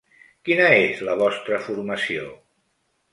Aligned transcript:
Quina 0.47 0.69
és 0.77 1.03
la 1.09 1.15
vostra 1.19 1.59
formació? 1.67 2.25